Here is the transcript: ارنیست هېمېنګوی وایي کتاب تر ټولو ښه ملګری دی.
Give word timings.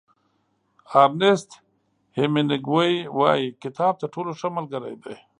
ارنیست 1.01 1.49
هېمېنګوی 2.17 2.93
وایي 3.17 3.47
کتاب 3.63 3.93
تر 4.01 4.07
ټولو 4.13 4.31
ښه 4.39 4.47
ملګری 4.57 4.95
دی. 5.03 5.15